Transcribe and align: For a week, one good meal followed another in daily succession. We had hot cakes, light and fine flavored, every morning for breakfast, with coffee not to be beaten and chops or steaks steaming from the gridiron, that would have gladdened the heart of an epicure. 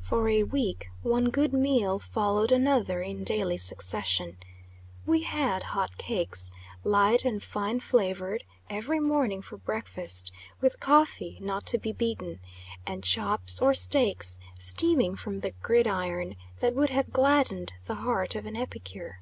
For 0.00 0.26
a 0.30 0.42
week, 0.42 0.88
one 1.02 1.28
good 1.28 1.52
meal 1.52 1.98
followed 1.98 2.50
another 2.50 3.02
in 3.02 3.24
daily 3.24 3.58
succession. 3.58 4.38
We 5.04 5.24
had 5.24 5.64
hot 5.64 5.98
cakes, 5.98 6.50
light 6.82 7.26
and 7.26 7.42
fine 7.42 7.80
flavored, 7.80 8.44
every 8.70 9.00
morning 9.00 9.42
for 9.42 9.58
breakfast, 9.58 10.32
with 10.62 10.80
coffee 10.80 11.36
not 11.42 11.66
to 11.66 11.78
be 11.78 11.92
beaten 11.92 12.40
and 12.86 13.04
chops 13.04 13.60
or 13.60 13.74
steaks 13.74 14.38
steaming 14.58 15.14
from 15.14 15.40
the 15.40 15.50
gridiron, 15.60 16.36
that 16.60 16.74
would 16.74 16.88
have 16.88 17.12
gladdened 17.12 17.74
the 17.84 17.96
heart 17.96 18.34
of 18.34 18.46
an 18.46 18.56
epicure. 18.56 19.20